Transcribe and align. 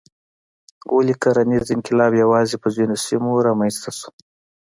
ولې 0.95 1.13
کرنیز 1.23 1.67
انقلاب 1.75 2.11
یوازې 2.23 2.55
په 2.63 2.67
ځینو 2.75 2.95
سیمو 3.05 3.31
رامنځته 3.47 3.89
شو؟ 3.97 4.09